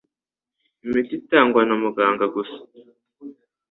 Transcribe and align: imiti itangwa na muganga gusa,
imiti 0.85 1.13
itangwa 1.19 1.61
na 1.65 1.75
muganga 1.83 2.25
gusa, 2.35 2.57